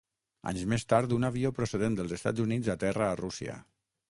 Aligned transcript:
Anys 0.51 0.63
més 0.71 0.85
tard, 0.93 1.13
un 1.19 1.27
avió 1.29 1.51
procedent 1.59 1.99
dels 2.01 2.17
Estats 2.21 2.45
Units 2.47 2.73
aterra 2.79 3.11
a 3.13 3.21
Rússia. 3.23 3.61